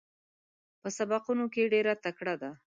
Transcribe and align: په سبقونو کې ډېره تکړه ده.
په 0.81 0.87
سبقونو 0.97 1.45
کې 1.53 1.71
ډېره 1.73 1.93
تکړه 2.05 2.35
ده. 2.41 2.51